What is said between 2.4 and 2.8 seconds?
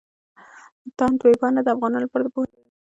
يو لوی مرکز دی.